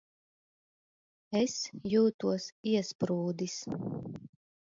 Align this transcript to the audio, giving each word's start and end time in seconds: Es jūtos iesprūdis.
Es 1.41 1.57
jūtos 1.91 2.47
iesprūdis. 2.71 3.59